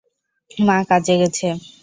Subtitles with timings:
[0.59, 1.47] মা কাজে গেছে।